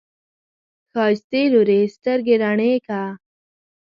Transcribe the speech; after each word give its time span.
ښايستې 0.91 1.41
لورې، 1.53 1.79
سترګې 1.95 2.35
رڼې 2.43 2.73
که! 2.85 3.01